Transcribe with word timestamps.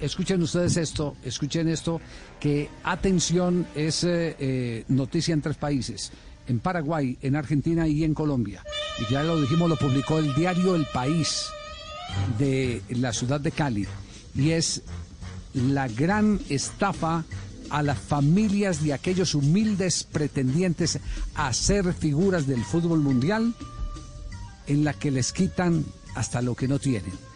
escuchen 0.00 0.42
ustedes 0.42 0.76
esto, 0.76 1.16
escuchen 1.24 1.68
esto, 1.68 2.00
que 2.38 2.68
atención 2.84 3.66
es 3.74 4.04
eh, 4.04 4.36
eh, 4.38 4.84
noticia 4.88 5.34
en 5.34 5.42
tres 5.42 5.56
países, 5.56 6.12
en 6.46 6.60
Paraguay, 6.60 7.18
en 7.22 7.36
Argentina 7.36 7.86
y 7.86 8.04
en 8.04 8.14
Colombia. 8.14 8.62
Y 8.98 9.12
ya 9.12 9.22
lo 9.22 9.40
dijimos, 9.40 9.68
lo 9.68 9.76
publicó 9.76 10.18
el 10.18 10.34
diario 10.34 10.74
El 10.74 10.86
País 10.86 11.46
de 12.38 12.82
la 12.90 13.12
ciudad 13.12 13.40
de 13.40 13.52
Cali. 13.52 13.86
Y 14.34 14.50
es 14.50 14.82
la 15.54 15.88
gran 15.88 16.40
estafa 16.48 17.24
a 17.70 17.82
las 17.82 17.98
familias 17.98 18.82
de 18.82 18.92
aquellos 18.92 19.34
humildes 19.34 20.04
pretendientes 20.04 20.98
a 21.34 21.52
ser 21.52 21.92
figuras 21.94 22.46
del 22.46 22.64
fútbol 22.64 23.00
mundial 23.00 23.54
en 24.66 24.84
la 24.84 24.92
que 24.92 25.10
les 25.10 25.32
quitan 25.32 25.84
hasta 26.14 26.42
lo 26.42 26.54
que 26.54 26.68
no 26.68 26.78
tienen. 26.78 27.29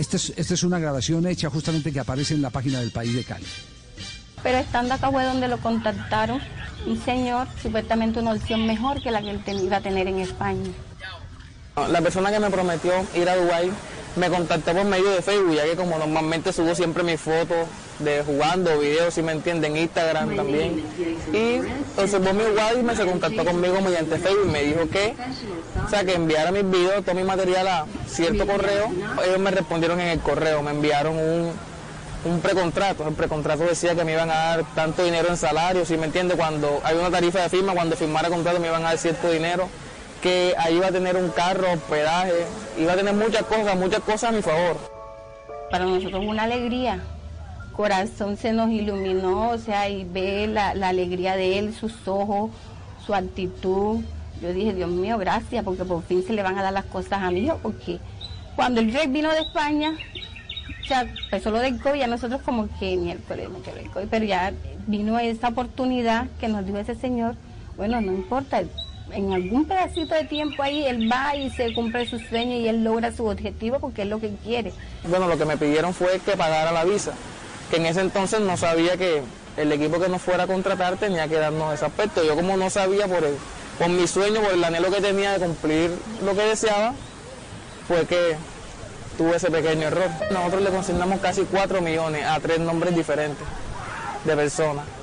Esta 0.00 0.16
es, 0.16 0.32
esta 0.34 0.54
es 0.54 0.62
una 0.62 0.78
grabación 0.78 1.26
hecha 1.26 1.50
justamente 1.50 1.92
que 1.92 2.00
aparece 2.00 2.32
en 2.32 2.40
la 2.40 2.48
página 2.48 2.80
del 2.80 2.90
país 2.90 3.14
de 3.14 3.22
Cali. 3.22 3.44
Pero 4.42 4.56
estando 4.56 4.94
acá 4.94 5.10
fue 5.10 5.24
donde 5.24 5.46
lo 5.46 5.58
contactaron 5.58 6.40
un 6.86 7.04
señor, 7.04 7.46
supuestamente 7.62 8.18
una 8.18 8.32
opción 8.32 8.66
mejor 8.66 9.02
que 9.02 9.10
la 9.10 9.20
que 9.20 9.50
él 9.50 9.60
iba 9.60 9.76
a 9.76 9.82
tener 9.82 10.08
en 10.08 10.20
España. 10.20 10.70
La 11.90 12.00
persona 12.00 12.32
que 12.32 12.40
me 12.40 12.48
prometió 12.48 12.92
ir 13.14 13.28
a 13.28 13.36
Dubái 13.36 13.70
me 14.16 14.28
contactó 14.28 14.72
por 14.72 14.84
medio 14.84 15.10
de 15.10 15.22
Facebook, 15.22 15.54
ya 15.54 15.64
que 15.64 15.76
como 15.76 15.98
normalmente 15.98 16.52
subo 16.52 16.74
siempre 16.74 17.02
mis 17.02 17.20
fotos 17.20 17.68
de 18.00 18.22
jugando, 18.24 18.78
videos, 18.78 19.14
si 19.14 19.22
me 19.22 19.32
entienden, 19.32 19.76
Instagram 19.76 20.34
también. 20.36 20.82
Y 21.32 21.60
observó 22.00 22.32
mi 22.32 22.44
WhatsApp 22.44 22.78
y 22.78 22.82
me 22.82 22.96
se 22.96 23.06
contactó 23.06 23.44
conmigo 23.44 23.80
mediante 23.80 24.18
Facebook 24.18 24.46
y 24.46 24.50
me 24.50 24.62
dijo 24.62 24.88
que, 24.88 25.14
o 25.84 25.88
sea, 25.88 26.04
que 26.04 26.14
enviara 26.14 26.50
mis 26.50 26.68
videos, 26.68 27.04
todo 27.04 27.14
mi 27.14 27.24
material 27.24 27.68
a 27.68 27.86
cierto 28.08 28.46
correo. 28.46 28.90
Ellos 29.26 29.38
me 29.38 29.50
respondieron 29.50 30.00
en 30.00 30.08
el 30.08 30.20
correo, 30.20 30.62
me 30.62 30.70
enviaron 30.70 31.16
un, 31.16 31.52
un 32.24 32.40
precontrato. 32.40 33.06
El 33.06 33.14
precontrato 33.14 33.64
decía 33.64 33.94
que 33.94 34.04
me 34.04 34.12
iban 34.12 34.30
a 34.30 34.34
dar 34.34 34.64
tanto 34.74 35.04
dinero 35.04 35.28
en 35.28 35.36
salario, 35.36 35.84
si 35.84 35.96
me 35.96 36.06
entiende, 36.06 36.34
cuando 36.34 36.80
hay 36.84 36.96
una 36.96 37.10
tarifa 37.10 37.40
de 37.40 37.48
firma, 37.48 37.74
cuando 37.74 37.96
firmara 37.96 38.28
contrato 38.28 38.58
me 38.60 38.68
iban 38.68 38.82
a 38.82 38.88
dar 38.88 38.98
cierto 38.98 39.30
dinero 39.30 39.68
que 40.22 40.54
ahí 40.58 40.76
iba 40.76 40.88
a 40.88 40.92
tener 40.92 41.16
un 41.16 41.30
carro, 41.30 41.72
hospedaje, 41.72 42.46
iba 42.78 42.92
a 42.92 42.96
tener 42.96 43.14
muchas 43.14 43.42
cosas, 43.44 43.76
muchas 43.76 44.00
cosas 44.00 44.24
a 44.24 44.32
mi 44.32 44.42
favor. 44.42 44.76
Para 45.70 45.84
nosotros 45.84 46.24
una 46.26 46.44
alegría, 46.44 47.00
corazón 47.76 48.36
se 48.36 48.52
nos 48.52 48.70
iluminó, 48.70 49.50
o 49.50 49.58
sea, 49.58 49.88
y 49.88 50.04
ve 50.04 50.46
la, 50.46 50.70
alegría 50.70 51.36
de 51.36 51.58
él, 51.58 51.74
sus 51.74 52.06
ojos, 52.06 52.50
su 53.04 53.14
actitud. 53.14 54.00
Yo 54.42 54.52
dije, 54.52 54.74
Dios 54.74 54.90
mío, 54.90 55.18
gracias, 55.18 55.64
porque 55.64 55.84
por 55.84 56.02
fin 56.02 56.24
se 56.26 56.32
le 56.32 56.42
van 56.42 56.58
a 56.58 56.62
dar 56.62 56.72
las 56.72 56.86
cosas 56.86 57.22
a 57.22 57.30
mí, 57.30 57.48
porque 57.62 57.98
cuando 58.56 58.80
el 58.80 58.92
rey 58.92 59.06
vino 59.06 59.30
de 59.30 59.40
España, 59.40 59.94
sea, 60.90 61.02
empezó 61.02 61.52
lo 61.52 61.60
del 61.60 61.80
COVID, 61.80 62.00
ya 62.00 62.06
nosotros 62.08 62.42
como 62.42 62.68
que 62.78 62.96
miércoles, 62.96 63.48
COVID, 63.94 64.06
pero 64.10 64.24
ya 64.24 64.52
vino 64.88 65.18
esa 65.20 65.48
oportunidad 65.48 66.26
que 66.40 66.48
nos 66.48 66.66
dio 66.66 66.76
ese 66.78 66.96
señor, 66.96 67.36
bueno, 67.76 68.00
no 68.00 68.12
importa, 68.12 68.60
en 69.12 69.32
algún 69.32 69.64
pedacito 69.64 70.14
de 70.14 70.24
tiempo 70.24 70.62
ahí 70.62 70.86
él 70.86 71.10
va 71.10 71.34
y 71.36 71.50
se 71.50 71.72
cumple 71.74 72.06
su 72.06 72.18
sueño 72.18 72.56
y 72.56 72.68
él 72.68 72.84
logra 72.84 73.12
su 73.12 73.26
objetivo 73.26 73.78
porque 73.80 74.02
es 74.02 74.08
lo 74.08 74.20
que 74.20 74.30
quiere. 74.44 74.72
Bueno, 75.04 75.28
lo 75.28 75.38
que 75.38 75.44
me 75.44 75.56
pidieron 75.56 75.94
fue 75.94 76.20
que 76.20 76.36
pagara 76.36 76.72
la 76.72 76.84
visa, 76.84 77.12
que 77.70 77.76
en 77.76 77.86
ese 77.86 78.00
entonces 78.00 78.40
no 78.40 78.56
sabía 78.56 78.96
que 78.96 79.22
el 79.56 79.72
equipo 79.72 80.00
que 80.00 80.08
nos 80.08 80.22
fuera 80.22 80.44
a 80.44 80.46
contratar 80.46 80.96
tenía 80.96 81.28
que 81.28 81.36
darnos 81.36 81.74
ese 81.74 81.84
aspecto. 81.84 82.24
Yo 82.24 82.34
como 82.34 82.56
no 82.56 82.70
sabía 82.70 83.06
por, 83.06 83.24
el, 83.24 83.34
por 83.78 83.88
mi 83.88 84.06
sueño, 84.06 84.40
por 84.40 84.52
el 84.52 84.62
anhelo 84.62 84.90
que 84.90 85.00
tenía 85.00 85.38
de 85.38 85.46
cumplir 85.46 85.90
lo 86.24 86.34
que 86.34 86.42
deseaba, 86.42 86.94
fue 87.88 88.06
que 88.06 88.36
tuve 89.18 89.36
ese 89.36 89.50
pequeño 89.50 89.88
error. 89.88 90.08
Nosotros 90.30 90.62
le 90.62 90.70
consignamos 90.70 91.20
casi 91.20 91.42
4 91.42 91.80
millones 91.80 92.24
a 92.24 92.38
tres 92.40 92.60
nombres 92.60 92.94
diferentes 92.94 93.46
de 94.24 94.36
personas 94.36 94.99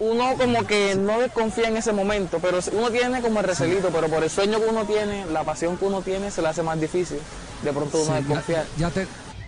uno 0.00 0.36
como 0.36 0.66
que 0.66 0.94
no 0.94 1.20
desconfía 1.20 1.68
en 1.68 1.76
ese 1.76 1.92
momento, 1.92 2.38
pero 2.40 2.58
uno 2.72 2.90
tiene 2.90 3.20
como 3.20 3.40
el 3.40 3.46
recelito, 3.46 3.90
pero 3.92 4.08
por 4.08 4.22
el 4.22 4.30
sueño 4.30 4.60
que 4.60 4.66
uno 4.66 4.84
tiene, 4.84 5.26
la 5.26 5.44
pasión 5.44 5.76
que 5.76 5.84
uno 5.84 6.02
tiene, 6.02 6.30
se 6.30 6.40
le 6.40 6.48
hace 6.48 6.62
más 6.62 6.80
difícil 6.80 7.18
de 7.62 7.72
pronto 7.72 8.02
uno 8.02 8.14
desconfiar. 8.14 8.64
Ya, 8.76 8.92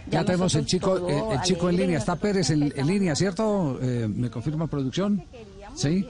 ya, 0.08 0.24
tenemos 0.24 0.54
el 0.56 0.66
chico, 0.66 1.08
eh, 1.08 1.22
el, 1.32 1.40
chico 1.42 1.70
en 1.70 1.76
línea, 1.76 1.98
está 1.98 2.16
Pérez 2.16 2.50
en, 2.50 2.86
línea, 2.86 3.14
¿cierto? 3.14 3.78
Eh, 3.80 4.08
¿Me 4.08 4.28
confirma 4.28 4.66
producción? 4.66 5.22
Sí. 5.74 6.08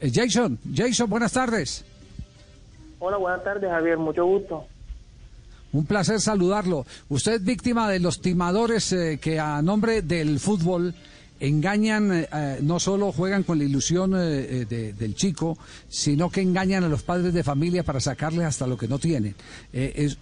Eh, 0.00 0.10
Jason, 0.12 0.58
Jason, 0.74 1.10
buenas 1.10 1.32
tardes. 1.32 1.84
Hola, 2.98 3.18
buenas 3.18 3.44
tardes, 3.44 3.70
Javier, 3.70 3.98
mucho 3.98 4.24
gusto. 4.24 4.64
Un 5.72 5.84
placer 5.84 6.18
saludarlo. 6.18 6.86
Usted 7.10 7.34
es 7.34 7.44
víctima 7.44 7.90
de 7.90 8.00
los 8.00 8.22
timadores 8.22 8.94
que 9.20 9.38
a 9.38 9.60
nombre 9.60 10.00
del 10.00 10.40
fútbol 10.40 10.94
engañan, 11.40 12.12
eh, 12.12 12.28
eh, 12.32 12.58
no 12.62 12.80
solo 12.80 13.12
juegan 13.12 13.42
con 13.42 13.58
la 13.58 13.64
ilusión 13.64 14.14
eh, 14.16 14.64
del 14.66 15.14
chico, 15.14 15.58
sino 15.88 16.30
que 16.30 16.40
engañan 16.40 16.84
a 16.84 16.88
los 16.88 17.02
padres 17.02 17.34
de 17.34 17.44
familia 17.44 17.82
para 17.82 18.00
sacarles 18.00 18.46
hasta 18.46 18.66
lo 18.66 18.76
que 18.76 18.88
no 18.88 18.98
tienen. 18.98 19.34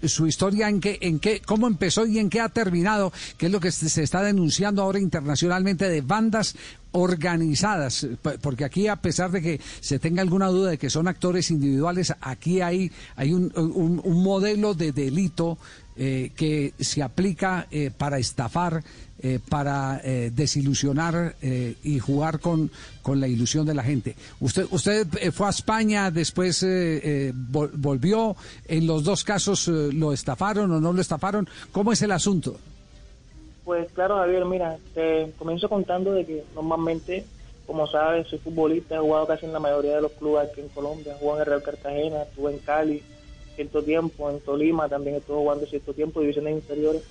su 0.05 0.27
historia 0.27 0.69
en 0.69 0.81
qué, 0.81 0.99
en 1.01 1.19
qué, 1.19 1.41
cómo 1.41 1.67
empezó 1.67 2.07
y 2.07 2.19
en 2.19 2.31
qué 2.31 2.41
ha 2.41 2.49
terminado, 2.49 3.13
qué 3.39 3.47
es 3.47 3.53
lo 3.53 3.61
que 3.61 3.71
se 3.71 4.03
está 4.03 4.23
denunciando 4.23 4.83
ahora 4.83 4.99
internacionalmente 4.99 5.89
de 5.89 6.01
bandas 6.01 6.57
organizadas, 6.93 8.07
porque 8.41 8.65
aquí 8.65 8.87
a 8.87 8.97
pesar 8.97 9.33
de 9.33 9.43
que 9.43 9.61
se 9.81 9.99
tenga 9.99 10.23
alguna 10.23 10.47
duda 10.47 10.71
de 10.71 10.79
que 10.79 10.91
son 10.91 11.09
actores 11.09 11.51
individuales, 11.51 12.15
aquí 12.21 12.61
hay, 12.61 12.93
hay 13.17 13.33
un, 13.33 13.53
un, 13.57 14.23
modelo 14.23 14.75
de 14.75 14.93
delito 14.93 15.59
que 15.97 16.73
se 16.79 17.03
aplica 17.03 17.69
para 17.99 18.19
estafar 18.19 18.85
eh, 19.21 19.39
para 19.49 20.01
eh, 20.05 20.31
desilusionar 20.35 21.37
eh, 21.41 21.77
y 21.83 21.99
jugar 21.99 22.41
con, 22.41 22.71
con 23.01 23.21
la 23.21 23.29
ilusión 23.29 23.65
de 23.65 23.73
la 23.73 23.83
gente. 23.83 24.17
Usted, 24.41 24.67
usted 24.71 25.07
fue 25.33 25.47
a 25.47 25.51
España, 25.51 26.11
después 26.11 26.67
volvió, 27.75 28.37
en 28.67 28.87
los 28.87 29.05
dos 29.05 29.25
casos 29.25 29.69
lo 29.69 30.13
estafaron 30.13 30.71
o 30.73 30.81
no 30.81 30.93
lo 30.93 31.01
estafaron. 31.01 31.49
¿Cómo 31.73 31.93
es 31.93 32.03
el 32.03 32.11
asunto? 32.11 32.57
Pues 33.65 33.91
claro, 33.93 34.17
Javier, 34.17 34.45
mira, 34.45 34.77
comienzo 35.39 35.69
contando 35.69 36.13
de 36.13 36.27
que 36.27 36.45
normalmente, 36.55 37.25
como 37.67 37.87
sabes, 37.87 38.29
soy 38.29 38.41
futbolista, 38.41 38.97
he 38.97 38.99
jugado 38.99 39.27
casi 39.27 39.47
en 39.47 39.53
la 39.53 39.61
mayoría 39.61 39.97
de 39.97 40.03
los 40.03 40.13
clubes 40.13 40.51
aquí 40.51 40.61
en 40.61 40.69
Colombia, 40.69 41.17
jugado 41.19 41.39
en 41.39 41.41
el 41.41 41.47
Real 41.47 41.63
Cartagena, 41.63 42.23
estuve 42.23 42.53
en 42.53 42.59
Cali 42.59 43.03
cierto 43.55 43.83
tiempo, 43.83 44.31
en 44.31 44.41
Tolima 44.41 44.89
también 44.89 45.17
estuve 45.17 45.39
jugando 45.39 45.67
cierto 45.67 45.93
tiempo, 45.95 46.21
divisiones 46.21 46.55
inferiores. 46.55 47.03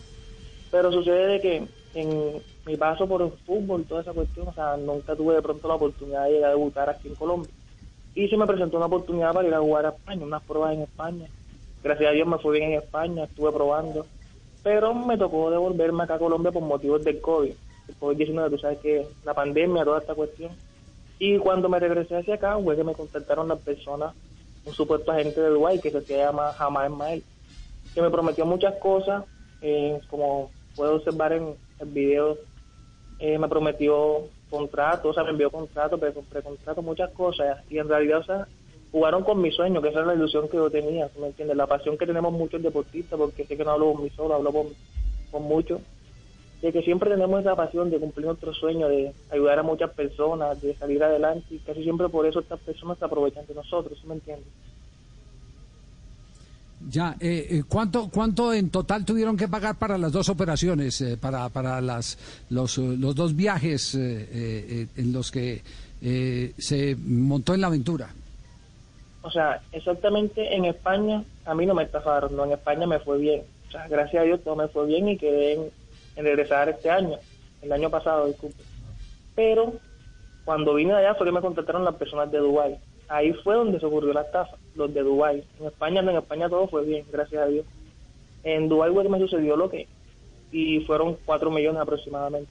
Pero 0.71 0.91
sucede 0.91 1.27
de 1.27 1.41
que 1.41 1.67
en 1.93 2.41
mi 2.65 2.75
paso 2.75 3.07
por 3.07 3.21
el 3.21 3.31
fútbol, 3.45 3.85
toda 3.85 4.01
esa 4.01 4.13
cuestión, 4.13 4.47
o 4.47 4.53
sea, 4.53 4.77
nunca 4.77 5.15
tuve 5.15 5.35
de 5.35 5.41
pronto 5.41 5.67
la 5.67 5.75
oportunidad 5.75 6.25
de 6.25 6.31
llegar 6.31 6.49
a 6.49 6.53
debutar 6.53 6.89
aquí 6.89 7.07
en 7.07 7.15
Colombia. 7.15 7.51
Y 8.15 8.27
se 8.27 8.37
me 8.37 8.47
presentó 8.47 8.77
una 8.77 8.85
oportunidad 8.87 9.33
para 9.33 9.47
ir 9.47 9.53
a 9.53 9.59
jugar 9.59 9.85
a 9.85 9.89
España, 9.89 10.25
unas 10.25 10.43
pruebas 10.43 10.73
en 10.73 10.81
España. 10.81 11.27
Gracias 11.83 12.09
a 12.09 12.13
Dios 12.13 12.27
me 12.27 12.37
fue 12.37 12.57
bien 12.57 12.71
en 12.71 12.79
España, 12.79 13.23
estuve 13.25 13.51
probando. 13.51 14.05
Pero 14.63 14.93
me 14.93 15.17
tocó 15.17 15.51
devolverme 15.51 16.03
acá 16.03 16.15
a 16.15 16.19
Colombia 16.19 16.51
por 16.51 16.63
motivos 16.63 17.03
del 17.03 17.19
COVID. 17.19 17.53
El 17.87 17.99
COVID-19, 17.99 18.49
tú 18.49 18.57
sabes 18.57 18.79
que 18.79 19.07
la 19.25 19.33
pandemia, 19.33 19.83
toda 19.83 19.99
esta 19.99 20.15
cuestión. 20.15 20.51
Y 21.19 21.37
cuando 21.37 21.69
me 21.69 21.79
regresé 21.79 22.17
hacia 22.17 22.35
acá, 22.35 22.57
fue 22.63 22.75
que 22.75 22.83
me 22.83 22.93
contactaron 22.93 23.47
las 23.47 23.59
personas, 23.59 24.13
un 24.65 24.73
supuesto 24.73 25.11
agente 25.11 25.41
de 25.41 25.49
Dubái 25.49 25.79
que 25.79 25.91
se 25.91 26.17
llama 26.17 26.53
Jamás 26.53 26.89
Ismael, 26.89 27.23
que 27.93 28.01
me 28.01 28.09
prometió 28.09 28.45
muchas 28.45 28.75
cosas, 28.75 29.25
eh, 29.61 29.99
como 30.09 30.49
puedo 30.75 30.95
observar 30.95 31.33
en, 31.33 31.55
el 31.83 32.37
eh, 33.19 33.37
me 33.37 33.47
prometió 33.47 34.27
contrato, 34.49 35.09
o 35.09 35.13
sea, 35.13 35.23
me 35.23 35.31
envió 35.31 35.49
contrato, 35.49 35.97
precontrato, 35.97 36.81
muchas 36.81 37.11
cosas, 37.11 37.59
y 37.69 37.77
en 37.77 37.87
realidad, 37.87 38.19
o 38.19 38.23
sea, 38.23 38.47
jugaron 38.91 39.23
con 39.23 39.41
mi 39.41 39.51
sueño, 39.51 39.81
que 39.81 39.89
esa 39.89 40.01
es 40.01 40.07
la 40.07 40.13
ilusión 40.13 40.47
que 40.47 40.57
yo 40.57 40.69
tenía, 40.69 41.09
¿me 41.19 41.27
entiendes? 41.27 41.57
La 41.57 41.67
pasión 41.67 41.97
que 41.97 42.05
tenemos 42.05 42.31
muchos 42.31 42.61
deportistas, 42.61 43.17
porque 43.17 43.45
sé 43.45 43.57
que 43.57 43.63
no 43.63 43.71
hablo 43.71 43.93
con 43.93 44.03
mí 44.03 44.09
solo, 44.11 44.35
hablo 44.35 44.51
con, 44.51 44.67
con 45.31 45.43
muchos, 45.43 45.81
de 46.61 46.71
que 46.71 46.81
siempre 46.83 47.09
tenemos 47.09 47.41
esa 47.41 47.55
pasión 47.55 47.89
de 47.89 47.99
cumplir 47.99 48.27
nuestro 48.27 48.53
sueño, 48.53 48.87
de 48.87 49.13
ayudar 49.31 49.59
a 49.59 49.63
muchas 49.63 49.91
personas, 49.91 50.61
de 50.61 50.75
salir 50.75 51.03
adelante, 51.03 51.45
y 51.49 51.57
casi 51.57 51.81
siempre 51.83 52.07
por 52.09 52.25
eso 52.25 52.39
estas 52.39 52.59
personas 52.59 52.99
se 52.99 53.05
aprovechan 53.05 53.45
de 53.47 53.55
nosotros, 53.55 54.03
¿me 54.05 54.13
entiendes? 54.13 54.47
Ya, 56.89 57.15
eh, 57.19 57.47
eh, 57.49 57.63
¿cuánto, 57.67 58.09
¿cuánto 58.09 58.53
en 58.53 58.69
total 58.69 59.05
tuvieron 59.05 59.37
que 59.37 59.47
pagar 59.47 59.75
para 59.75 59.97
las 59.97 60.11
dos 60.11 60.29
operaciones, 60.29 60.99
eh, 61.01 61.17
para, 61.17 61.49
para 61.49 61.79
las, 61.81 62.17
los, 62.49 62.77
los 62.77 63.15
dos 63.15 63.35
viajes 63.35 63.95
en 63.95 65.13
los 65.13 65.31
que 65.31 65.61
se 66.57 66.95
montó 66.95 67.53
en 67.53 67.61
la 67.61 67.67
aventura? 67.67 68.09
O 69.21 69.31
sea, 69.31 69.61
exactamente 69.71 70.53
en 70.53 70.65
España 70.65 71.23
a 71.45 71.55
mí 71.55 71.65
no 71.65 71.73
me 71.73 71.83
estafaron, 71.83 72.35
no, 72.35 72.43
en 72.45 72.51
España 72.51 72.85
me 72.85 72.99
fue 72.99 73.17
bien. 73.17 73.43
O 73.69 73.71
sea, 73.71 73.87
gracias 73.87 74.21
a 74.21 74.25
Dios 74.25 74.41
todo 74.43 74.55
me 74.55 74.67
fue 74.67 74.85
bien 74.85 75.07
y 75.07 75.17
quedé 75.17 75.53
en, 75.53 76.25
regresar 76.25 76.69
este 76.69 76.89
año, 76.89 77.17
el 77.61 77.71
año 77.71 77.89
pasado, 77.89 78.27
disculpe. 78.27 78.61
Pero 79.35 79.73
cuando 80.43 80.73
vine 80.73 80.93
allá 80.93 81.15
fue 81.15 81.25
que 81.25 81.31
me 81.31 81.41
contactaron 81.41 81.85
las 81.85 81.95
personas 81.95 82.29
de 82.31 82.39
Dubái 82.39 82.77
ahí 83.13 83.31
fue 83.43 83.55
donde 83.55 83.79
se 83.79 83.85
ocurrió 83.85 84.11
la 84.11 84.21
estafa, 84.21 84.57
los 84.75 84.93
de 84.93 85.01
Dubái. 85.01 85.43
En 85.59 85.67
España, 85.67 86.01
en 86.01 86.09
España 86.09 86.49
todo 86.49 86.67
fue 86.67 86.83
bien, 86.83 87.05
gracias 87.11 87.43
a 87.43 87.45
Dios. 87.45 87.65
En 88.43 88.67
Dubái 88.67 88.91
fue 88.91 89.03
que 89.03 89.09
me 89.09 89.19
sucedió 89.19 89.55
lo 89.55 89.69
que 89.69 89.87
y 90.51 90.81
fueron 90.81 91.17
4 91.25 91.49
millones 91.49 91.81
aproximadamente. 91.81 92.49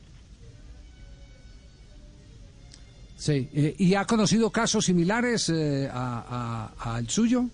Sí, 3.16 3.48
eh, 3.54 3.74
¿y 3.78 3.94
ha 3.94 4.04
conocido 4.04 4.50
casos 4.50 4.84
similares 4.84 5.48
eh, 5.48 5.88
al 5.92 7.08
suyo? 7.08 7.44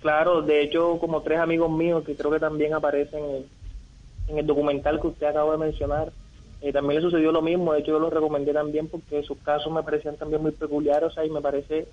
Claro, 0.00 0.42
de 0.42 0.62
hecho, 0.62 0.98
como 0.98 1.22
tres 1.22 1.38
amigos 1.38 1.70
míos 1.70 2.04
que 2.04 2.16
creo 2.16 2.30
que 2.30 2.40
también 2.40 2.74
aparecen 2.74 3.44
en, 4.28 4.38
el 4.38 4.46
documental 4.46 5.00
que 5.00 5.06
usted 5.08 5.26
acaba 5.26 5.52
de 5.52 5.58
mencionar, 5.58 6.12
eh, 6.60 6.72
también 6.72 7.00
le 7.00 7.08
sucedió 7.08 7.30
lo 7.30 7.42
mismo. 7.42 7.72
De 7.72 7.80
hecho, 7.80 7.92
yo 7.92 8.00
lo 8.00 8.10
recomendé 8.10 8.52
también 8.52 8.88
porque 8.88 9.22
sus 9.22 9.38
casos 9.38 9.72
me 9.72 9.82
parecían 9.82 10.16
también 10.16 10.42
muy 10.42 10.50
peculiares, 10.50 11.10
o 11.10 11.12
sea, 11.12 11.24
y 11.24 11.30
me 11.30 11.40
parece 11.40 11.86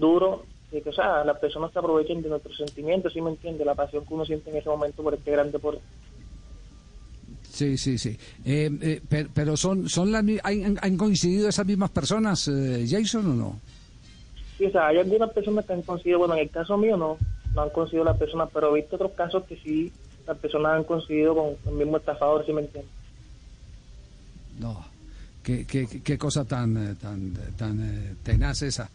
duro 0.00 0.44
que, 0.70 0.88
o 0.88 0.92
sea, 0.92 1.24
las 1.24 1.38
personas 1.38 1.72
se 1.72 1.78
aprovechen 1.78 2.22
de 2.22 2.28
nuestros 2.28 2.56
sentimientos, 2.56 3.12
¿sí 3.12 3.20
me 3.20 3.30
entiende? 3.30 3.64
La 3.64 3.74
pasión 3.74 4.06
que 4.06 4.14
uno 4.14 4.24
siente 4.24 4.50
en 4.50 4.56
ese 4.56 4.68
momento 4.68 5.02
por 5.02 5.14
este 5.14 5.30
gran 5.30 5.50
deporte. 5.50 5.82
Sí, 7.50 7.76
sí, 7.76 7.98
sí. 7.98 8.16
Eh, 8.44 8.70
eh, 8.80 9.26
pero, 9.34 9.56
son, 9.56 9.88
son 9.88 10.12
las, 10.12 10.24
¿han, 10.44 10.78
¿han 10.80 10.96
coincidido 10.96 11.48
esas 11.48 11.66
mismas 11.66 11.90
personas, 11.90 12.46
eh, 12.48 12.86
Jason, 12.88 13.26
o 13.26 13.34
no? 13.34 13.60
Sí, 14.56 14.66
o 14.66 14.70
sea, 14.70 14.88
hay 14.88 14.98
algunas 14.98 15.30
personas 15.30 15.64
que 15.64 15.72
han 15.72 15.82
coincidido, 15.82 16.20
bueno, 16.20 16.34
en 16.34 16.40
el 16.40 16.50
caso 16.50 16.76
mío 16.78 16.96
no, 16.96 17.18
no 17.54 17.62
han 17.62 17.70
coincidido 17.70 18.04
las 18.04 18.16
personas, 18.16 18.48
pero 18.52 18.74
he 18.74 18.80
visto 18.80 18.96
otros 18.96 19.12
casos 19.12 19.44
que 19.44 19.56
sí, 19.56 19.92
las 20.26 20.38
personas 20.38 20.76
han 20.76 20.84
coincidido 20.84 21.34
con 21.34 21.56
el 21.66 21.74
mismo 21.74 21.96
estafador, 21.96 22.46
¿sí 22.46 22.52
me 22.52 22.60
entiendes? 22.60 22.92
No, 24.60 24.84
qué, 25.42 25.66
qué, 25.66 25.86
qué 25.86 26.18
cosa 26.18 26.44
tan, 26.44 26.96
tan, 26.96 27.32
tan 27.56 28.16
tenaz 28.22 28.62
esa. 28.62 28.88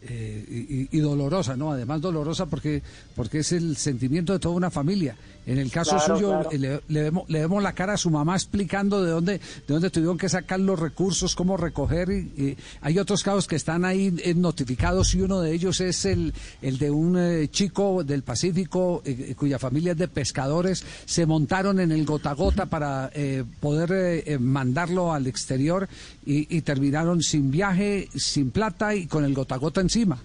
Eh, 0.00 0.86
y, 0.92 1.00
dolorosa, 1.00 1.56
¿no? 1.56 1.72
Además 1.72 2.00
dolorosa 2.00 2.46
porque 2.46 2.82
porque 3.16 3.40
es 3.40 3.50
el 3.50 3.76
sentimiento 3.76 4.32
de 4.32 4.38
toda 4.38 4.54
una 4.54 4.70
familia. 4.70 5.16
En 5.44 5.58
el 5.58 5.72
caso 5.72 5.98
suyo 5.98 6.48
le, 6.52 6.80
vemos, 6.88 7.28
le, 7.28 7.40
vemos, 7.40 7.60
la 7.60 7.72
cara 7.72 7.94
a 7.94 7.96
su 7.96 8.08
mamá 8.08 8.36
explicando 8.36 9.02
de 9.02 9.10
dónde 9.10 9.32
de 9.38 9.40
dónde 9.66 9.90
tuvieron 9.90 10.16
que 10.16 10.28
sacar 10.28 10.60
los 10.60 10.78
recursos, 10.78 11.34
cómo 11.34 11.56
recoger. 11.56 12.10
Y, 12.10 12.56
hay 12.80 12.98
otros 13.00 13.24
casos 13.24 13.48
que 13.48 13.56
están 13.56 13.84
ahí 13.84 14.14
eh, 14.22 14.34
notificados 14.34 15.16
y 15.16 15.22
uno 15.22 15.40
de 15.40 15.52
ellos 15.52 15.80
es 15.80 16.04
el 16.04 16.32
el 16.62 16.78
de 16.78 16.92
un 16.92 17.18
eh, 17.18 17.48
chico 17.48 18.04
del 18.04 18.22
Pacífico 18.22 19.02
cuya 19.36 19.58
familia 19.58 19.92
es 19.92 19.98
de 19.98 20.06
pescadores. 20.06 20.84
Se 21.06 21.26
montaron 21.26 21.80
en 21.80 21.90
el 21.90 22.04
gota 22.04 22.34
gota 22.34 22.66
para 22.66 23.10
poder 23.58 24.38
mandarlo 24.38 25.12
al 25.12 25.26
exterior 25.26 25.88
y, 26.24 26.56
y 26.56 26.60
terminaron 26.60 27.20
sin 27.20 27.50
viaje, 27.50 28.08
sin 28.14 28.52
plata 28.52 28.94
y 28.94 29.06
con 29.06 29.24
el 29.24 29.34
gota 29.34 29.56
gota 29.56 29.87
encima. 29.88 30.18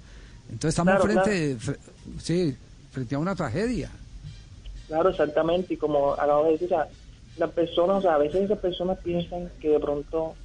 Entonces 0.49 0.77
estamos 0.77 1.01
frente, 1.01 1.57
sí, 2.19 2.55
frente 2.91 3.15
a 3.15 3.19
una 3.19 3.33
tragedia. 3.33 3.89
Claro, 4.87 5.09
exactamente, 5.09 5.73
y 5.73 5.77
como 5.77 6.13
acabo 6.13 6.45
de 6.45 6.51
decir, 6.51 6.69
las 7.37 7.49
personas, 7.51 7.97
o 7.97 8.01
sea, 8.01 8.15
a 8.15 8.17
veces 8.17 8.43
esas 8.43 8.59
personas 8.59 8.99
piensan 8.99 9.49
que 9.59 9.69
de 9.69 9.79
pronto, 9.79 10.35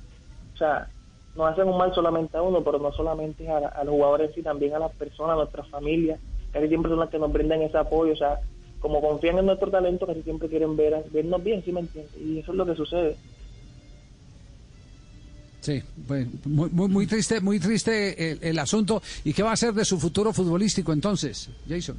o 0.55 0.56
sea, 0.56 0.88
no 1.37 1.47
hacen 1.47 1.69
un 1.69 1.76
mal 1.76 1.93
solamente 1.94 2.37
a 2.37 2.43
uno, 2.43 2.62
pero 2.62 2.79
no 2.79 2.93
solamente 2.93 3.49
a, 3.50 3.59
a 3.59 3.85
los 3.85 3.94
jugadores, 3.94 4.31
sino 4.35 4.44
también 4.44 4.75
a 4.75 4.79
las 4.79 4.93
personas, 4.93 5.35
a 5.35 5.38
nuestras 5.38 5.69
familias, 5.69 6.21
casi 6.53 6.69
siempre 6.69 6.91
son 6.91 7.00
las 7.00 7.11
que 7.11 7.19
nos 7.19 7.32
brindan 7.32 7.62
ese 7.62 7.76
apoyo, 7.76 8.12
o 8.12 8.17
sea, 8.17 8.38
como 8.81 9.00
confían 9.00 9.38
en 9.38 9.47
nuestro 9.47 9.71
talento, 9.71 10.06
casi 10.06 10.23
siempre 10.23 10.49
quieren 10.49 10.76
ver, 10.76 11.05
vernos 11.11 11.43
bien, 11.43 11.62
¿sí 11.64 11.73
me 11.73 11.81
entiendes? 11.81 12.17
Y 12.17 12.38
eso 12.38 12.53
es 12.53 12.59
lo 12.59 12.64
que 12.64 12.76
sucede. 12.76 13.17
Sí, 15.61 15.83
muy, 16.45 16.71
muy, 16.71 17.07
triste, 17.07 17.41
muy 17.41 17.59
triste 17.59 18.49
el, 18.49 18.59
asunto. 18.59 19.03
¿Y 19.25 19.33
qué 19.33 19.43
va 19.43 19.51
a 19.51 19.55
hacer 19.55 19.75
de 19.75 19.85
su 19.85 19.99
futuro 19.99 20.33
futbolístico 20.33 20.93
entonces, 20.93 21.51
Jason? 21.69 21.97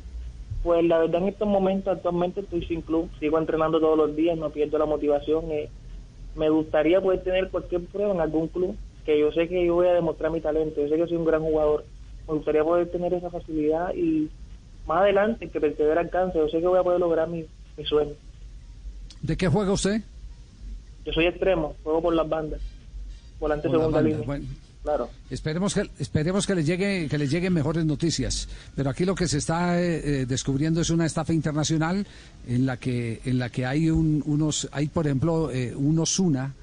Pues 0.64 0.84
la 0.86 1.00
verdad 1.00 1.22
en 1.22 1.28
estos 1.30 1.48
momentos 1.48 1.96
actualmente 1.96 2.42
estoy 2.42 2.66
sin 2.66 2.82
club, 2.82 3.10
sigo 3.20 3.38
entrenando 3.38 3.80
todos 3.80 3.98
los 3.98 4.16
días, 4.16 4.38
no 4.38 4.50
pierdo 4.50 4.78
la 4.78 4.86
motivación. 4.86 5.52
Eh, 5.52 5.70
me 6.36 6.50
gustaría 6.50 7.02
poder 7.02 7.24
tener 7.24 7.50
cualquier 7.50 7.84
prueba 7.86 8.14
en 8.14 8.22
algún 8.22 8.48
club, 8.48 8.76
que 9.06 9.20
yo 9.20 9.32
sé 9.32 9.48
que 9.48 9.66
yo 9.66 9.76
voy 9.76 9.88
a 9.88 9.94
demostrar 9.94 10.32
mi 10.32 10.42
talento, 10.42 10.82
yo 10.82 10.88
sé 10.88 10.96
que 10.96 11.08
soy 11.08 11.18
un 11.18 11.26
gran 11.26 11.42
jugador. 11.42 11.86
Me 12.28 12.36
gustaría 12.36 12.64
poder 12.64 12.90
tener 12.92 13.14
esa 13.14 13.30
facilidad 13.30 13.94
y 13.94 14.30
más 14.88 15.00
adelante 15.00 15.50
que 15.50 15.60
persevera 15.60 16.02
alcance, 16.02 16.38
yo 16.38 16.48
sé 16.48 16.60
que 16.60 16.68
voy 16.68 16.80
a 16.80 16.84
poder 16.84 17.00
lograr 17.00 17.28
mi, 17.28 17.46
mi 17.78 17.86
sueño. 17.86 18.14
¿De 19.22 19.36
qué 19.36 19.48
juega 19.48 19.74
usted? 19.74 20.02
Yo 21.06 21.14
soy 21.14 21.26
extremo, 21.26 21.76
juego 21.84 22.02
por 22.02 22.16
las 22.16 22.28
bandas 22.28 22.62
volante 23.40 23.70
segunda 23.70 24.02
línea. 24.02 24.42
claro. 24.84 25.10
Esperemos 25.30 25.74
que 25.74 25.90
esperemos 26.00 26.46
que 26.46 26.56
les 26.56 26.66
llegue 26.66 27.08
que 27.10 27.18
les 27.18 27.32
lleguen 27.32 27.54
mejores 27.54 27.86
noticias, 27.86 28.48
pero 28.76 28.90
aquí 28.90 29.06
lo 29.06 29.16
que 29.16 29.28
se 29.28 29.38
está 29.38 29.82
eh, 29.82 30.22
eh, 30.22 30.26
descubriendo 30.28 30.82
es 30.82 30.90
una 30.90 31.06
estafa 31.06 31.34
internacional 31.34 32.06
en 32.48 32.66
la 32.66 32.78
que 32.78 33.22
en 33.26 33.40
la 33.40 33.50
que 33.50 33.66
hay 33.66 33.90
unos 33.90 34.68
hay 34.72 34.88
por 34.88 35.08
ejemplo 35.08 35.52
eh, 35.52 35.74
unos 35.76 36.20
una 36.20 36.54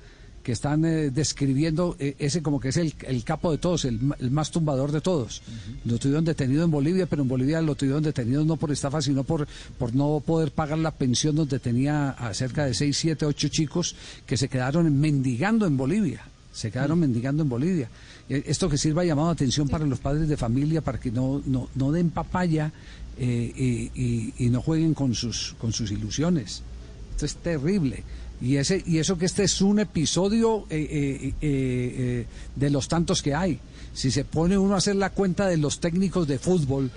que 0.42 0.52
están 0.52 0.82
describiendo 1.12 1.96
ese 1.98 2.40
como 2.40 2.60
que 2.60 2.68
es 2.68 2.76
el, 2.76 2.94
capo 3.24 3.50
de 3.50 3.58
todos, 3.58 3.84
el, 3.84 3.98
más 4.30 4.52
tumbador 4.52 4.92
de 4.92 5.00
todos. 5.00 5.42
Lo 5.84 5.98
tuvieron 5.98 6.24
detenido 6.24 6.62
en 6.62 6.70
Bolivia, 6.70 7.06
pero 7.06 7.22
en 7.22 7.28
Bolivia 7.28 7.60
lo 7.60 7.74
tuvieron 7.74 8.04
detenido 8.04 8.44
no 8.44 8.56
por 8.56 8.70
estafa, 8.70 9.02
sino 9.02 9.24
por, 9.24 9.48
por 9.76 9.92
no 9.92 10.22
poder 10.24 10.52
pagar 10.52 10.78
la 10.78 10.92
pensión 10.92 11.34
donde 11.34 11.58
tenía 11.58 12.10
a 12.10 12.32
cerca 12.32 12.64
de 12.64 12.74
6, 12.74 12.96
7, 12.96 13.26
8 13.26 13.48
chicos 13.48 13.96
que 14.24 14.36
se 14.36 14.48
quedaron 14.48 14.96
mendigando 15.00 15.66
en 15.66 15.76
Bolivia 15.76 16.22
se 16.56 16.70
quedaron 16.70 16.98
mendigando 16.98 17.42
en 17.42 17.50
Bolivia. 17.50 17.90
Eh, 18.30 18.44
esto 18.46 18.70
que 18.70 18.78
sirva 18.78 19.04
llamado 19.04 19.28
atención 19.28 19.68
para 19.68 19.84
los 19.84 19.98
padres 19.98 20.26
de 20.26 20.38
familia 20.38 20.80
para 20.80 20.98
que 20.98 21.10
no, 21.10 21.42
no, 21.44 21.68
no 21.74 21.92
den 21.92 22.08
papaya 22.08 22.72
eh, 23.18 23.90
y, 23.94 24.48
no 24.48 24.62
jueguen 24.62 24.94
con 24.94 25.14
sus, 25.14 25.54
con 25.58 25.74
sus 25.74 25.90
ilusiones. 25.90 26.62
Esto 27.10 27.26
es 27.26 27.36
terrible. 27.36 28.02
Y, 28.40 28.56
ese, 28.56 28.82
y 28.86 28.96
eso 28.98 29.18
que 29.18 29.26
este 29.26 29.44
es 29.44 29.60
un 29.60 29.80
episodio 29.80 30.64
eh, 30.70 32.24
de 32.54 32.70
los 32.70 32.88
tantos 32.88 33.20
que 33.20 33.34
hay. 33.34 33.58
Si 33.92 34.10
se 34.10 34.24
pone 34.24 34.56
uno 34.56 34.74
a 34.74 34.78
hacer 34.78 34.96
la 34.96 35.10
cuenta 35.10 35.46
de 35.48 35.58
los 35.58 35.78
técnicos 35.78 36.26
de 36.26 36.38
fútbol 36.38 36.90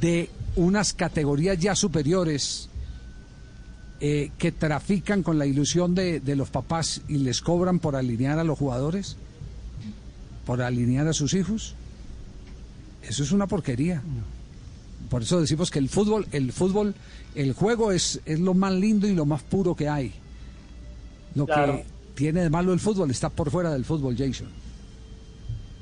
de 0.00 0.30
unas 0.56 0.94
categorías 0.94 1.58
ya 1.58 1.74
superiores, 1.74 2.70
eh, 4.06 4.32
que 4.36 4.52
trafican 4.52 5.22
con 5.22 5.38
la 5.38 5.46
ilusión 5.46 5.94
de, 5.94 6.20
los 6.36 6.50
papás 6.50 7.00
y 7.08 7.16
les 7.16 7.40
cobran 7.40 7.78
por 7.78 7.96
alinear 7.96 8.38
a 8.38 8.44
los 8.44 8.58
jugadores, 8.58 9.16
por 10.44 10.60
alinear 10.60 11.08
a 11.08 11.14
sus 11.14 11.32
hijos. 11.32 11.74
Eso 13.02 13.22
es 13.22 13.32
una 13.32 13.46
porquería. 13.46 14.02
Por 15.08 15.22
eso 15.22 15.40
decimos 15.40 15.70
que 15.70 15.78
el 15.78 15.88
fútbol, 15.88 16.26
el 16.32 16.52
fútbol, 16.52 16.94
el 17.34 17.54
juego 17.54 17.92
es, 17.92 18.20
es 18.26 18.40
lo 18.40 18.52
más 18.52 18.74
lindo 18.74 19.08
y 19.08 19.14
lo 19.14 19.24
más 19.24 19.42
puro 19.42 19.74
que 19.74 19.88
hay. 19.88 20.12
Lo 21.34 21.46
que 21.46 21.86
tiene 22.14 22.42
de 22.42 22.50
malo 22.50 22.74
el 22.74 22.80
fútbol 22.80 23.10
está 23.10 23.30
por 23.30 23.50
fuera 23.50 23.72
del 23.72 23.86
fútbol, 23.86 24.14
Jason. 24.18 24.48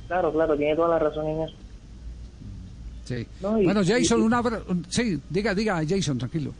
Claro, 0.07 0.33
claro, 0.33 0.57
tiene 0.57 0.77
toda 0.77 0.91
la 0.91 1.01
razón 1.01 1.27
en 1.27 1.43
eso. 1.43 1.57
Sí. 3.05 3.27
bueno, 3.41 3.81
Jason, 3.85 4.23
una... 4.23 4.41
Sí, 4.91 5.21
diga, 5.29 5.57
diga, 5.57 5.83
Jason, 5.85 6.19
tranquilo. 6.19 6.53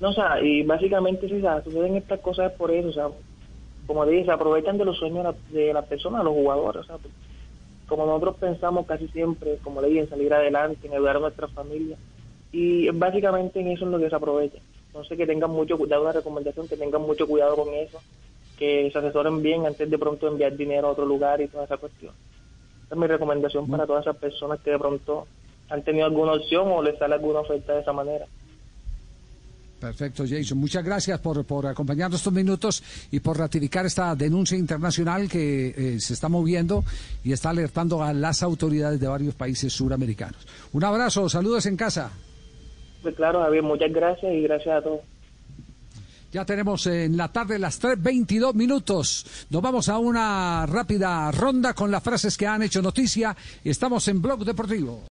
No, 0.00 0.10
o 0.10 0.12
sea, 0.12 0.40
y 0.42 0.62
básicamente 0.62 1.28
sí, 1.28 1.42
o 1.44 1.62
suceden 1.62 1.96
estas 1.96 2.20
cosas 2.20 2.52
por 2.52 2.70
eso, 2.70 2.88
o 2.88 2.92
sea, 2.92 3.08
como 3.86 4.06
dije, 4.06 4.26
se 4.26 4.30
aprovechan 4.30 4.78
de 4.78 4.84
los 4.84 4.98
sueños 4.98 5.34
de 5.50 5.72
las 5.72 5.86
personas, 5.86 6.20
de 6.20 6.24
los 6.24 6.34
jugadores, 6.34 6.82
o 6.82 6.84
sea, 6.84 6.96
como 7.88 8.06
nosotros 8.06 8.36
pensamos 8.36 8.86
casi 8.86 9.08
siempre, 9.08 9.58
como 9.64 9.80
le 9.80 9.88
dije, 9.88 10.00
en 10.00 10.08
salir 10.08 10.32
adelante, 10.32 10.86
en 10.86 10.92
ayudar 10.92 11.16
a 11.16 11.20
nuestra 11.20 11.48
familia, 11.48 11.96
y 12.52 12.88
básicamente 12.90 13.60
en 13.60 13.68
eso 13.68 13.84
es 13.84 13.90
lo 13.90 13.98
que 13.98 14.08
se 14.08 14.16
aprovecha. 14.16 14.58
Entonces 14.86 15.18
que 15.18 15.26
tengan 15.26 15.50
mucho 15.50 15.76
cuidado, 15.76 16.02
una 16.02 16.12
recomendación, 16.12 16.68
que 16.68 16.76
tengan 16.76 17.02
mucho 17.02 17.26
cuidado 17.26 17.56
con 17.56 17.74
eso, 17.74 18.00
que 18.58 18.90
se 18.90 18.98
asesoren 18.98 19.42
bien 19.42 19.66
antes 19.66 19.88
de 19.88 19.98
pronto 19.98 20.26
enviar 20.26 20.56
dinero 20.56 20.88
a 20.88 20.92
otro 20.92 21.06
lugar 21.06 21.40
y 21.40 21.48
toda 21.48 21.64
esa 21.64 21.76
cuestión. 21.76 22.12
Esa 22.86 22.94
es 22.94 23.00
mi 23.00 23.06
recomendación 23.06 23.68
para 23.68 23.86
todas 23.86 24.04
esas 24.04 24.16
personas 24.16 24.60
que 24.60 24.70
de 24.70 24.78
pronto 24.78 25.26
han 25.68 25.82
tenido 25.82 26.06
alguna 26.06 26.32
opción 26.32 26.70
o 26.72 26.82
les 26.82 26.98
sale 26.98 27.14
alguna 27.14 27.40
oferta 27.40 27.74
de 27.74 27.80
esa 27.80 27.92
manera. 27.92 28.26
Perfecto, 29.80 30.24
Jason. 30.28 30.58
Muchas 30.58 30.84
gracias 30.84 31.20
por, 31.20 31.44
por 31.44 31.66
acompañarnos 31.66 32.20
estos 32.20 32.32
minutos 32.32 32.82
y 33.12 33.20
por 33.20 33.38
ratificar 33.38 33.86
esta 33.86 34.14
denuncia 34.16 34.58
internacional 34.58 35.28
que 35.28 35.68
eh, 35.68 36.00
se 36.00 36.14
está 36.14 36.28
moviendo 36.28 36.84
y 37.22 37.32
está 37.32 37.50
alertando 37.50 38.02
a 38.02 38.12
las 38.12 38.42
autoridades 38.42 38.98
de 38.98 39.06
varios 39.06 39.34
países 39.34 39.72
suramericanos. 39.72 40.46
Un 40.72 40.82
abrazo, 40.82 41.28
saludos 41.28 41.66
en 41.66 41.76
casa. 41.76 42.10
Pues 43.02 43.14
claro, 43.14 43.40
Javier, 43.40 43.62
muchas 43.62 43.92
gracias 43.92 44.32
y 44.32 44.42
gracias 44.42 44.78
a 44.78 44.82
todos. 44.82 45.00
Ya 46.30 46.44
tenemos 46.44 46.86
en 46.86 47.16
la 47.16 47.28
tarde 47.28 47.58
las 47.58 47.80
3.22 47.80 48.52
minutos. 48.52 49.46
Nos 49.48 49.62
vamos 49.62 49.88
a 49.88 49.96
una 49.96 50.66
rápida 50.66 51.30
ronda 51.30 51.72
con 51.72 51.90
las 51.90 52.02
frases 52.02 52.36
que 52.36 52.46
han 52.46 52.62
hecho 52.62 52.82
noticia. 52.82 53.34
Estamos 53.64 54.06
en 54.08 54.20
Blog 54.20 54.44
Deportivo. 54.44 55.02